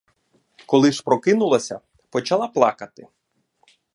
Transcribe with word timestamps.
Коли 0.65 0.91
ж 0.91 1.03
прокинулася,— 1.03 1.79
почала 2.09 2.47
плакати. 2.47 3.07